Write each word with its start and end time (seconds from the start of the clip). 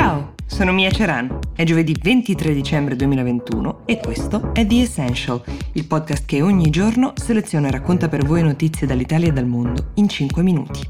Ciao, 0.00 0.34
sono 0.46 0.70
Mia 0.70 0.92
Ceran. 0.92 1.40
È 1.56 1.64
giovedì 1.64 1.92
23 2.00 2.54
dicembre 2.54 2.94
2021 2.94 3.82
e 3.84 3.98
questo 3.98 4.54
è 4.54 4.64
The 4.64 4.82
Essential, 4.82 5.42
il 5.72 5.88
podcast 5.88 6.24
che 6.24 6.40
ogni 6.40 6.70
giorno 6.70 7.14
seleziona 7.16 7.66
e 7.66 7.72
racconta 7.72 8.08
per 8.08 8.24
voi 8.24 8.44
notizie 8.44 8.86
dall'Italia 8.86 9.26
e 9.26 9.32
dal 9.32 9.46
mondo 9.46 9.90
in 9.94 10.08
5 10.08 10.42
minuti. 10.44 10.80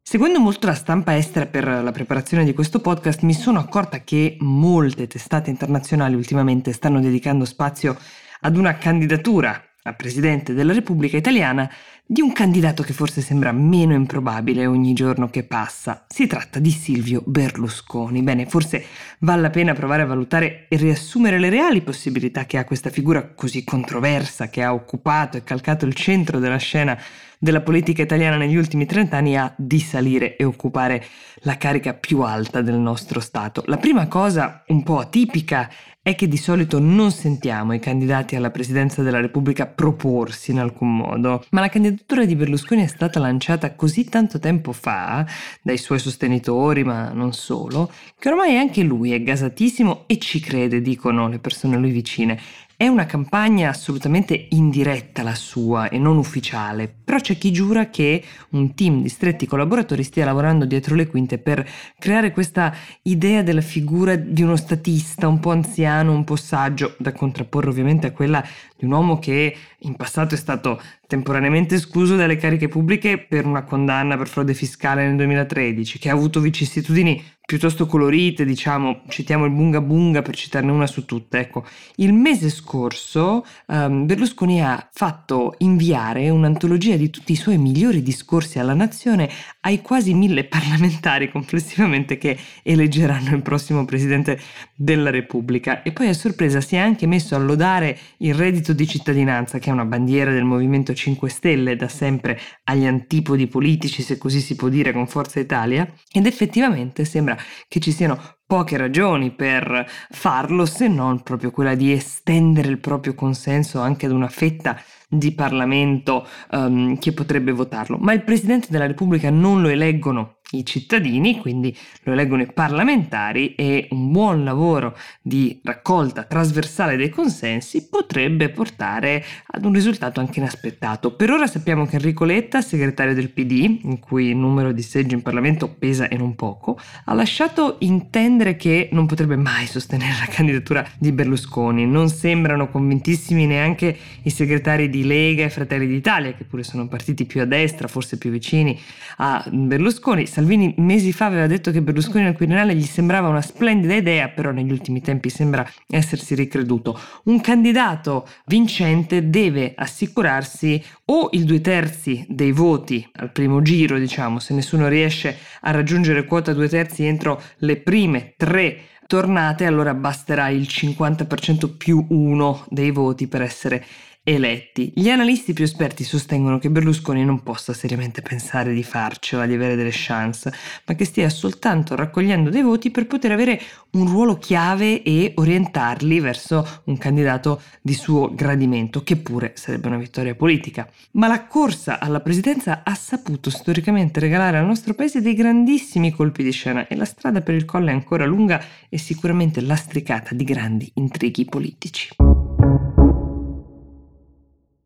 Seguendo 0.00 0.40
molto 0.40 0.66
la 0.66 0.74
stampa 0.74 1.14
estera 1.14 1.44
per 1.44 1.66
la 1.66 1.92
preparazione 1.92 2.46
di 2.46 2.54
questo 2.54 2.80
podcast, 2.80 3.20
mi 3.20 3.34
sono 3.34 3.58
accorta 3.58 4.04
che 4.04 4.38
molte 4.40 5.08
testate 5.08 5.50
internazionali 5.50 6.14
ultimamente 6.14 6.72
stanno 6.72 7.00
dedicando 7.00 7.44
spazio 7.44 7.98
ad 8.40 8.56
una 8.56 8.78
candidatura 8.78 9.62
a 9.84 9.94
Presidente 9.94 10.54
della 10.54 10.72
Repubblica 10.72 11.16
Italiana 11.16 11.68
di 12.04 12.20
un 12.20 12.32
candidato 12.32 12.82
che 12.82 12.92
forse 12.92 13.20
sembra 13.20 13.52
meno 13.52 13.94
improbabile 13.94 14.66
ogni 14.66 14.92
giorno 14.92 15.28
che 15.28 15.44
passa. 15.44 16.04
Si 16.08 16.26
tratta 16.26 16.58
di 16.58 16.70
Silvio 16.70 17.22
Berlusconi. 17.24 18.22
Bene, 18.22 18.46
forse 18.46 18.84
vale 19.20 19.42
la 19.42 19.50
pena 19.50 19.72
provare 19.72 20.02
a 20.02 20.06
valutare 20.06 20.66
e 20.68 20.76
riassumere 20.76 21.38
le 21.38 21.50
reali 21.50 21.80
possibilità 21.80 22.44
che 22.44 22.58
ha 22.58 22.64
questa 22.64 22.90
figura 22.90 23.32
così 23.34 23.64
controversa 23.64 24.50
che 24.50 24.62
ha 24.62 24.72
occupato 24.72 25.36
e 25.36 25.42
calcato 25.42 25.84
il 25.84 25.94
centro 25.94 26.38
della 26.38 26.58
scena 26.58 26.96
della 27.38 27.60
politica 27.60 28.02
italiana 28.02 28.36
negli 28.36 28.54
ultimi 28.54 28.86
trent'anni 28.86 29.36
a 29.36 29.52
di 29.56 29.80
salire 29.80 30.36
e 30.36 30.44
occupare 30.44 31.04
la 31.38 31.56
carica 31.56 31.92
più 31.92 32.20
alta 32.20 32.62
del 32.62 32.76
nostro 32.76 33.18
Stato. 33.18 33.64
La 33.66 33.78
prima 33.78 34.06
cosa 34.06 34.62
un 34.68 34.84
po' 34.84 35.00
atipica 35.00 35.68
è 36.04 36.16
che 36.16 36.26
di 36.26 36.36
solito 36.36 36.80
non 36.80 37.12
sentiamo 37.12 37.74
i 37.74 37.78
candidati 37.78 38.34
alla 38.34 38.50
presidenza 38.50 39.02
della 39.02 39.20
Repubblica 39.20 39.66
proporsi 39.66 40.50
in 40.50 40.58
alcun 40.58 40.96
modo, 40.96 41.44
ma 41.50 41.60
la 41.60 41.68
candidatura 41.68 42.24
di 42.24 42.34
Berlusconi 42.34 42.82
è 42.82 42.88
stata 42.88 43.20
lanciata 43.20 43.76
così 43.76 44.06
tanto 44.06 44.40
tempo 44.40 44.72
fa 44.72 45.24
dai 45.62 45.78
suoi 45.78 46.00
sostenitori, 46.00 46.82
ma 46.82 47.12
non 47.12 47.32
solo, 47.32 47.88
che 48.18 48.28
ormai 48.28 48.56
anche 48.56 48.82
lui 48.82 49.12
è 49.12 49.22
gasatissimo 49.22 50.02
e 50.06 50.18
ci 50.18 50.40
crede, 50.40 50.80
dicono 50.80 51.28
le 51.28 51.38
persone 51.38 51.76
a 51.76 51.78
lui 51.78 51.92
vicine. 51.92 52.36
È 52.82 52.88
una 52.88 53.06
campagna 53.06 53.68
assolutamente 53.68 54.48
indiretta 54.50 55.22
la 55.22 55.36
sua 55.36 55.88
e 55.88 55.98
non 55.98 56.16
ufficiale, 56.16 56.92
però 56.92 57.20
c'è 57.20 57.38
chi 57.38 57.52
giura 57.52 57.90
che 57.90 58.24
un 58.50 58.74
team 58.74 59.02
di 59.02 59.08
stretti 59.08 59.46
collaboratori 59.46 60.02
stia 60.02 60.24
lavorando 60.24 60.64
dietro 60.64 60.96
le 60.96 61.06
quinte 61.06 61.38
per 61.38 61.64
creare 61.96 62.32
questa 62.32 62.74
idea 63.02 63.44
della 63.44 63.60
figura 63.60 64.16
di 64.16 64.42
uno 64.42 64.56
statista 64.56 65.28
un 65.28 65.38
po' 65.38 65.52
anziano, 65.52 66.10
un 66.10 66.24
po' 66.24 66.34
saggio, 66.34 66.96
da 66.98 67.12
contrapporre 67.12 67.70
ovviamente 67.70 68.08
a 68.08 68.10
quella 68.10 68.44
di 68.76 68.84
un 68.84 68.90
uomo 68.90 69.20
che 69.20 69.56
in 69.78 69.94
passato 69.94 70.34
è 70.34 70.38
stato 70.38 70.82
temporaneamente 71.12 71.74
escluso 71.74 72.16
dalle 72.16 72.36
cariche 72.36 72.68
pubbliche 72.68 73.18
per 73.18 73.44
una 73.44 73.64
condanna 73.64 74.16
per 74.16 74.28
frode 74.28 74.54
fiscale 74.54 75.06
nel 75.06 75.16
2013, 75.16 75.98
che 75.98 76.08
ha 76.08 76.14
avuto 76.14 76.40
vicissitudini 76.40 77.22
piuttosto 77.44 77.84
colorite, 77.84 78.46
diciamo, 78.46 79.02
citiamo 79.08 79.44
il 79.44 79.50
Bunga 79.50 79.80
Bunga 79.80 80.22
per 80.22 80.34
citarne 80.34 80.70
una 80.70 80.86
su 80.86 81.04
tutte. 81.04 81.38
Ecco, 81.38 81.66
il 81.96 82.14
mese 82.14 82.48
scorso 82.48 83.44
um, 83.66 84.06
Berlusconi 84.06 84.62
ha 84.62 84.88
fatto 84.90 85.56
inviare 85.58 86.30
un'antologia 86.30 86.96
di 86.96 87.10
tutti 87.10 87.32
i 87.32 87.36
suoi 87.36 87.58
migliori 87.58 88.02
discorsi 88.02 88.58
alla 88.58 88.72
nazione 88.72 89.28
ai 89.60 89.82
quasi 89.82 90.14
mille 90.14 90.44
parlamentari 90.44 91.30
complessivamente 91.30 92.16
che 92.16 92.38
eleggeranno 92.62 93.34
il 93.34 93.42
prossimo 93.42 93.84
presidente 93.84 94.40
della 94.74 95.10
Repubblica. 95.10 95.82
E 95.82 95.92
poi 95.92 96.08
a 96.08 96.14
sorpresa 96.14 96.60
si 96.62 96.76
è 96.76 96.78
anche 96.78 97.06
messo 97.06 97.34
a 97.34 97.38
lodare 97.38 97.98
il 98.18 98.34
reddito 98.34 98.72
di 98.72 98.86
cittadinanza, 98.86 99.58
che 99.58 99.68
è 99.68 99.72
una 99.72 99.84
bandiera 99.84 100.32
del 100.32 100.44
Movimento 100.44 100.94
5 100.94 101.01
Stelle 101.26 101.76
da 101.76 101.88
sempre 101.88 102.38
agli 102.64 102.84
antipodi 102.84 103.46
politici, 103.46 104.02
se 104.02 104.18
così 104.18 104.40
si 104.40 104.54
può 104.54 104.68
dire, 104.68 104.92
con 104.92 105.06
Forza 105.06 105.40
Italia, 105.40 105.90
ed 106.10 106.26
effettivamente 106.26 107.04
sembra 107.04 107.36
che 107.68 107.80
ci 107.80 107.92
siano 107.92 108.18
poche 108.46 108.76
ragioni 108.76 109.30
per 109.30 109.86
farlo 110.10 110.66
se 110.66 110.86
non 110.86 111.22
proprio 111.22 111.50
quella 111.50 111.74
di 111.74 111.90
estendere 111.90 112.68
il 112.68 112.80
proprio 112.80 113.14
consenso 113.14 113.80
anche 113.80 114.04
ad 114.04 114.12
una 114.12 114.28
fetta 114.28 114.78
di 115.08 115.32
Parlamento 115.32 116.26
um, 116.50 116.98
che 116.98 117.12
potrebbe 117.12 117.52
votarlo. 117.52 117.96
Ma 117.98 118.12
il 118.12 118.24
Presidente 118.24 118.68
della 118.70 118.86
Repubblica 118.86 119.30
non 119.30 119.62
lo 119.62 119.68
eleggono 119.68 120.36
i 120.52 120.64
cittadini, 120.64 121.38
quindi 121.38 121.76
lo 122.02 122.12
eleggono 122.12 122.42
i 122.42 122.52
parlamentari 122.52 123.54
e 123.54 123.88
un 123.90 124.10
buon 124.10 124.44
lavoro 124.44 124.96
di 125.20 125.60
raccolta 125.62 126.24
trasversale 126.24 126.96
dei 126.96 127.08
consensi 127.08 127.88
potrebbe 127.88 128.48
portare 128.50 129.24
ad 129.46 129.64
un 129.64 129.72
risultato 129.72 130.20
anche 130.20 130.40
inaspettato. 130.40 131.14
Per 131.14 131.30
ora 131.30 131.46
sappiamo 131.46 131.86
che 131.86 131.96
Enrico 131.96 132.24
Letta, 132.24 132.60
segretario 132.60 133.14
del 133.14 133.30
PD, 133.30 133.80
in 133.82 133.98
cui 133.98 134.28
il 134.28 134.36
numero 134.36 134.72
di 134.72 134.82
seggi 134.82 135.14
in 135.14 135.22
Parlamento 135.22 135.68
pesa 135.68 136.08
e 136.08 136.16
non 136.16 136.34
poco, 136.34 136.78
ha 137.04 137.14
lasciato 137.14 137.76
intendere 137.80 138.56
che 138.56 138.88
non 138.92 139.06
potrebbe 139.06 139.36
mai 139.36 139.66
sostenere 139.66 140.14
la 140.18 140.32
candidatura 140.32 140.86
di 140.98 141.12
Berlusconi. 141.12 141.86
Non 141.86 142.08
sembrano 142.08 142.68
convintissimi 142.68 143.46
neanche 143.46 143.96
i 144.22 144.30
segretari 144.30 144.88
di 144.88 145.04
Lega 145.04 145.44
e 145.44 145.50
Fratelli 145.50 145.86
d'Italia, 145.86 146.32
che 146.32 146.44
pure 146.44 146.62
sono 146.62 146.88
partiti 146.88 147.24
più 147.24 147.40
a 147.40 147.44
destra, 147.44 147.88
forse 147.88 148.18
più 148.18 148.30
vicini 148.30 148.78
a 149.18 149.44
Berlusconi. 149.50 150.26
Salvini 150.42 150.74
mesi 150.78 151.12
fa 151.12 151.26
aveva 151.26 151.46
detto 151.46 151.70
che 151.70 151.82
Berlusconi 151.82 152.26
al 152.26 152.34
Quirinale 152.34 152.74
gli 152.74 152.82
sembrava 152.82 153.28
una 153.28 153.40
splendida 153.40 153.94
idea, 153.94 154.28
però 154.28 154.50
negli 154.50 154.72
ultimi 154.72 155.00
tempi 155.00 155.28
sembra 155.28 155.64
essersi 155.86 156.34
ricreduto. 156.34 156.98
Un 157.26 157.40
candidato 157.40 158.26
vincente 158.46 159.30
deve 159.30 159.72
assicurarsi 159.76 160.82
o 161.04 161.28
il 161.30 161.44
due 161.44 161.60
terzi 161.60 162.26
dei 162.28 162.50
voti 162.50 163.08
al 163.12 163.30
primo 163.30 163.62
giro, 163.62 164.00
diciamo, 164.00 164.40
se 164.40 164.52
nessuno 164.52 164.88
riesce 164.88 165.38
a 165.60 165.70
raggiungere 165.70 166.24
quota 166.24 166.52
due 166.52 166.68
terzi 166.68 167.04
entro 167.04 167.40
le 167.58 167.76
prime 167.76 168.34
tre 168.36 168.80
tornate, 169.06 169.64
allora 169.64 169.94
basterà 169.94 170.48
il 170.48 170.62
50% 170.62 171.76
più 171.76 172.04
uno 172.08 172.64
dei 172.68 172.90
voti 172.90 173.28
per 173.28 173.42
essere 173.42 173.84
eletti. 174.24 174.92
Gli 174.94 175.08
analisti 175.08 175.52
più 175.52 175.64
esperti 175.64 176.04
sostengono 176.04 176.58
che 176.58 176.70
Berlusconi 176.70 177.24
non 177.24 177.42
possa 177.42 177.72
seriamente 177.72 178.22
pensare 178.22 178.72
di 178.72 178.84
farcela, 178.84 179.46
di 179.46 179.54
avere 179.54 179.74
delle 179.74 179.90
chance, 179.92 180.52
ma 180.86 180.94
che 180.94 181.04
stia 181.04 181.28
soltanto 181.28 181.96
raccogliendo 181.96 182.48
dei 182.48 182.62
voti 182.62 182.90
per 182.90 183.06
poter 183.06 183.32
avere 183.32 183.60
un 183.92 184.06
ruolo 184.06 184.38
chiave 184.38 185.02
e 185.02 185.32
orientarli 185.34 186.20
verso 186.20 186.82
un 186.84 186.96
candidato 186.98 187.60
di 187.80 187.94
suo 187.94 188.32
gradimento, 188.32 189.02
che 189.02 189.16
pure 189.16 189.52
sarebbe 189.56 189.88
una 189.88 189.98
vittoria 189.98 190.34
politica. 190.36 190.88
Ma 191.12 191.26
la 191.26 191.46
corsa 191.46 191.98
alla 191.98 192.20
presidenza 192.20 192.82
ha 192.84 192.94
saputo 192.94 193.50
storicamente 193.50 194.20
regalare 194.20 194.58
al 194.58 194.66
nostro 194.66 194.94
paese 194.94 195.20
dei 195.20 195.34
grandissimi 195.34 196.12
colpi 196.12 196.44
di 196.44 196.52
scena 196.52 196.86
e 196.86 196.94
la 196.94 197.04
strada 197.04 197.40
per 197.40 197.54
il 197.54 197.64
colle 197.64 197.90
è 197.90 197.94
ancora 197.94 198.24
lunga 198.24 198.62
e 198.88 198.98
sicuramente 198.98 199.60
lastricata 199.60 200.34
di 200.34 200.44
grandi 200.44 200.90
intrighi 200.94 201.44
politici. 201.44 202.21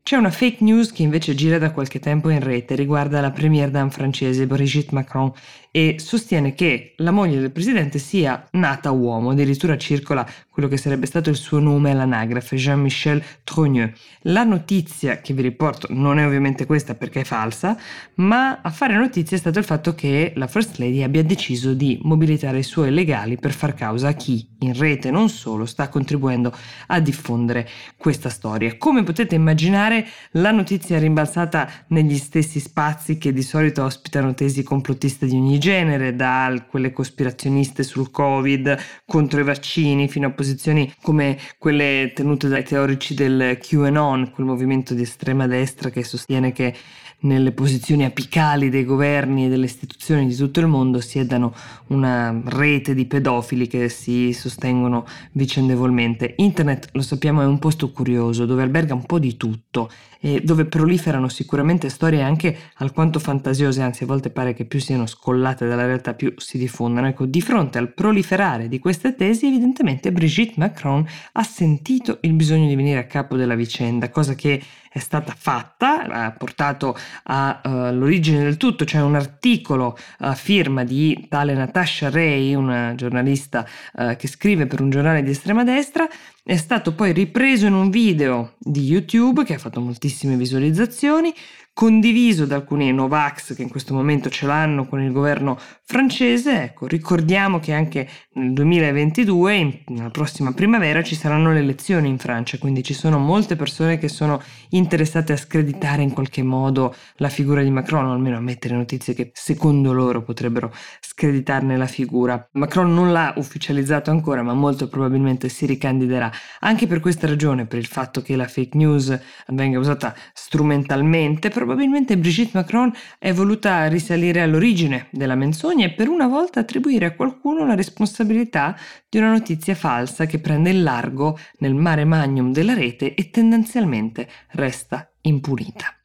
C'è 0.06 0.14
una 0.14 0.30
fake 0.30 0.62
news 0.62 0.92
che 0.92 1.02
invece 1.02 1.34
gira 1.34 1.58
da 1.58 1.72
qualche 1.72 1.98
tempo 1.98 2.28
in 2.28 2.38
rete 2.38 2.76
riguarda 2.76 3.20
la 3.20 3.32
première 3.32 3.72
dame 3.72 3.90
francese 3.90 4.46
Brigitte 4.46 4.94
Macron 4.94 5.32
e 5.72 5.96
sostiene 5.98 6.54
che 6.54 6.94
la 6.98 7.10
moglie 7.10 7.40
del 7.40 7.50
presidente 7.50 7.98
sia 7.98 8.46
nata 8.52 8.92
uomo, 8.92 9.30
addirittura 9.30 9.76
circola 9.76 10.26
quello 10.48 10.68
che 10.68 10.78
sarebbe 10.78 11.04
stato 11.04 11.28
il 11.28 11.36
suo 11.36 11.58
nome 11.58 11.90
all'anagrafe, 11.90 12.56
Jean-Michel 12.56 13.22
Trogneux. 13.44 13.92
La 14.22 14.44
notizia 14.44 15.20
che 15.20 15.34
vi 15.34 15.42
riporto 15.42 15.88
non 15.90 16.18
è 16.18 16.24
ovviamente 16.24 16.64
questa 16.64 16.94
perché 16.94 17.20
è 17.20 17.24
falsa, 17.24 17.76
ma 18.14 18.60
a 18.62 18.70
fare 18.70 18.94
notizia 18.94 19.36
è 19.36 19.40
stato 19.40 19.58
il 19.58 19.66
fatto 19.66 19.94
che 19.94 20.32
la 20.36 20.46
First 20.46 20.78
Lady 20.78 21.02
abbia 21.02 21.22
deciso 21.22 21.74
di 21.74 21.98
mobilitare 22.04 22.60
i 22.60 22.62
suoi 22.62 22.90
legali 22.90 23.36
per 23.36 23.52
far 23.52 23.74
causa 23.74 24.08
a 24.08 24.12
chi 24.12 24.48
in 24.60 24.72
rete 24.72 25.10
non 25.10 25.28
solo 25.28 25.66
sta 25.66 25.90
contribuendo 25.90 26.54
a 26.86 27.00
diffondere 27.00 27.68
questa 27.98 28.30
storia. 28.30 28.78
Come 28.78 29.02
potete 29.02 29.34
immaginare, 29.34 29.95
la 30.32 30.50
notizia 30.50 30.96
è 30.96 31.00
rimbalzata 31.00 31.70
negli 31.88 32.16
stessi 32.16 32.58
spazi 32.58 33.18
che 33.18 33.32
di 33.32 33.42
solito 33.42 33.84
ospitano 33.84 34.34
tesi 34.34 34.62
complottiste 34.62 35.26
di 35.26 35.36
ogni 35.36 35.58
genere, 35.58 36.16
da 36.16 36.64
quelle 36.68 36.92
cospirazioniste 36.92 37.82
sul 37.82 38.10
Covid 38.10 38.76
contro 39.04 39.40
i 39.40 39.44
vaccini 39.44 40.08
fino 40.08 40.26
a 40.26 40.32
posizioni 40.32 40.92
come 41.02 41.38
quelle 41.58 42.12
tenute 42.14 42.48
dai 42.48 42.64
teorici 42.64 43.14
del 43.14 43.58
QAnon, 43.60 44.30
quel 44.30 44.46
movimento 44.46 44.94
di 44.94 45.02
estrema 45.02 45.46
destra 45.46 45.90
che 45.90 46.02
sostiene 46.02 46.52
che 46.52 46.74
nelle 47.20 47.52
posizioni 47.52 48.04
apicali 48.04 48.68
dei 48.68 48.84
governi 48.84 49.46
e 49.46 49.48
delle 49.48 49.64
istituzioni 49.64 50.26
di 50.26 50.34
tutto 50.34 50.60
il 50.60 50.66
mondo 50.66 51.00
siedano 51.00 51.54
una 51.88 52.40
rete 52.44 52.94
di 52.94 53.06
pedofili 53.06 53.66
che 53.66 53.88
si 53.88 54.32
sostengono 54.32 55.06
vicendevolmente. 55.32 56.34
Internet, 56.36 56.90
lo 56.92 57.02
sappiamo, 57.02 57.42
è 57.42 57.46
un 57.46 57.58
posto 57.58 57.90
curioso 57.90 58.44
dove 58.44 58.62
alberga 58.62 58.94
un 58.94 59.06
po' 59.06 59.18
di 59.18 59.36
tutto 59.36 59.90
e 60.18 60.40
dove 60.42 60.64
proliferano 60.64 61.28
sicuramente 61.28 61.88
storie 61.88 62.22
anche 62.22 62.56
alquanto 62.76 63.18
fantasiose, 63.18 63.82
anzi 63.82 64.04
a 64.04 64.06
volte 64.06 64.30
pare 64.30 64.54
che 64.54 64.64
più 64.64 64.80
siano 64.80 65.06
scollate 65.06 65.66
dalla 65.66 65.86
realtà 65.86 66.14
più 66.14 66.34
si 66.36 66.58
diffondano. 66.58 67.08
Ecco, 67.08 67.26
di 67.26 67.40
fronte 67.40 67.78
al 67.78 67.92
proliferare 67.92 68.68
di 68.68 68.78
queste 68.78 69.14
tesi, 69.14 69.46
evidentemente 69.46 70.12
Brigitte 70.12 70.54
Macron 70.56 71.06
ha 71.32 71.42
sentito 71.42 72.18
il 72.22 72.32
bisogno 72.32 72.66
di 72.66 72.74
venire 72.74 72.98
a 72.98 73.04
capo 73.04 73.36
della 73.36 73.54
vicenda, 73.54 74.10
cosa 74.10 74.34
che 74.34 74.60
è 74.96 74.98
stata 74.98 75.34
fatta, 75.36 76.06
ha 76.06 76.30
portato 76.32 76.96
all'origine 77.24 78.40
uh, 78.40 78.44
del 78.44 78.56
tutto, 78.56 78.86
cioè 78.86 79.02
un 79.02 79.14
articolo 79.14 79.94
a 80.20 80.30
uh, 80.30 80.34
firma 80.34 80.84
di 80.84 81.26
tale 81.28 81.52
Natasha 81.52 82.08
Ray, 82.08 82.54
una 82.54 82.94
giornalista 82.94 83.66
uh, 83.92 84.16
che 84.16 84.26
scrive 84.26 84.66
per 84.66 84.80
un 84.80 84.88
giornale 84.88 85.22
di 85.22 85.32
estrema 85.32 85.64
destra, 85.64 86.08
è 86.46 86.54
stato 86.54 86.94
poi 86.94 87.12
ripreso 87.12 87.66
in 87.66 87.74
un 87.74 87.90
video 87.90 88.54
di 88.60 88.84
YouTube 88.84 89.42
che 89.42 89.54
ha 89.54 89.58
fatto 89.58 89.80
moltissime 89.80 90.36
visualizzazioni, 90.36 91.34
condiviso 91.72 92.46
da 92.46 92.54
alcuni 92.54 92.90
Novax 92.90 93.54
che 93.54 93.60
in 93.60 93.68
questo 93.68 93.92
momento 93.92 94.30
ce 94.30 94.46
l'hanno 94.46 94.86
con 94.86 95.02
il 95.02 95.12
governo 95.12 95.58
francese. 95.82 96.62
Ecco, 96.62 96.86
ricordiamo 96.86 97.58
che 97.58 97.74
anche 97.74 98.08
nel 98.32 98.54
2022, 98.54 99.82
nella 99.88 100.08
prossima 100.08 100.52
primavera, 100.52 101.02
ci 101.02 101.14
saranno 101.14 101.52
le 101.52 101.58
elezioni 101.58 102.08
in 102.08 102.16
Francia, 102.16 102.56
quindi 102.56 102.82
ci 102.82 102.94
sono 102.94 103.18
molte 103.18 103.56
persone 103.56 103.98
che 103.98 104.08
sono 104.08 104.40
interessate 104.70 105.34
a 105.34 105.36
screditare 105.36 106.00
in 106.00 106.14
qualche 106.14 106.42
modo 106.42 106.94
la 107.16 107.28
figura 107.28 107.62
di 107.62 107.70
Macron, 107.70 108.06
o 108.06 108.12
almeno 108.12 108.38
a 108.38 108.40
mettere 108.40 108.74
notizie 108.74 109.12
che 109.12 109.32
secondo 109.34 109.92
loro 109.92 110.22
potrebbero 110.22 110.72
screditarne 111.00 111.76
la 111.76 111.86
figura. 111.86 112.48
Macron 112.52 112.94
non 112.94 113.12
l'ha 113.12 113.34
ufficializzato 113.36 114.10
ancora, 114.10 114.42
ma 114.42 114.54
molto 114.54 114.88
probabilmente 114.88 115.50
si 115.50 115.66
ricandiderà. 115.66 116.32
Anche 116.60 116.86
per 116.86 117.00
questa 117.00 117.26
ragione, 117.26 117.66
per 117.66 117.78
il 117.78 117.86
fatto 117.86 118.22
che 118.22 118.36
la 118.36 118.46
fake 118.46 118.76
news 118.76 119.18
venga 119.48 119.78
usata 119.78 120.14
strumentalmente, 120.32 121.48
probabilmente 121.48 122.18
Brigitte 122.18 122.58
Macron 122.58 122.92
è 123.18 123.32
voluta 123.32 123.86
risalire 123.86 124.40
all'origine 124.40 125.08
della 125.10 125.34
menzogna 125.34 125.86
e 125.86 125.92
per 125.92 126.08
una 126.08 126.26
volta 126.26 126.60
attribuire 126.60 127.06
a 127.06 127.14
qualcuno 127.14 127.66
la 127.66 127.74
responsabilità 127.74 128.76
di 129.08 129.18
una 129.18 129.30
notizia 129.30 129.74
falsa 129.74 130.26
che 130.26 130.38
prende 130.38 130.70
il 130.70 130.82
largo 130.82 131.38
nel 131.58 131.74
mare 131.74 132.04
magnum 132.04 132.52
della 132.52 132.74
rete 132.74 133.14
e 133.14 133.30
tendenzialmente 133.30 134.28
resta 134.52 135.10
impunita. 135.22 135.96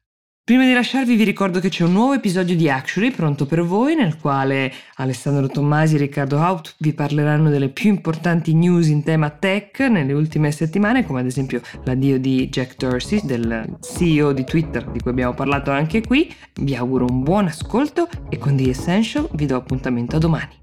Prima 0.44 0.64
di 0.64 0.72
lasciarvi 0.72 1.14
vi 1.14 1.22
ricordo 1.22 1.60
che 1.60 1.68
c'è 1.68 1.84
un 1.84 1.92
nuovo 1.92 2.14
episodio 2.14 2.56
di 2.56 2.68
Actually 2.68 3.12
pronto 3.12 3.46
per 3.46 3.62
voi 3.62 3.94
nel 3.94 4.18
quale 4.18 4.72
Alessandro 4.96 5.46
Tommasi 5.46 5.94
e 5.94 5.98
Riccardo 5.98 6.40
Haupt 6.40 6.74
vi 6.78 6.92
parleranno 6.92 7.48
delle 7.48 7.68
più 7.68 7.90
importanti 7.90 8.52
news 8.52 8.88
in 8.88 9.04
tema 9.04 9.30
tech 9.30 9.78
nelle 9.78 10.12
ultime 10.12 10.50
settimane 10.50 11.06
come 11.06 11.20
ad 11.20 11.26
esempio 11.26 11.60
l'addio 11.84 12.18
di 12.18 12.48
Jack 12.48 12.74
Dorsey 12.76 13.20
del 13.22 13.78
CEO 13.80 14.32
di 14.32 14.42
Twitter 14.42 14.84
di 14.90 14.98
cui 14.98 15.12
abbiamo 15.12 15.32
parlato 15.32 15.70
anche 15.70 16.04
qui. 16.04 16.28
Vi 16.54 16.74
auguro 16.74 17.06
un 17.08 17.22
buon 17.22 17.46
ascolto 17.46 18.08
e 18.28 18.36
con 18.36 18.56
The 18.56 18.68
Essential 18.68 19.28
vi 19.34 19.46
do 19.46 19.54
appuntamento 19.54 20.16
a 20.16 20.18
domani. 20.18 20.61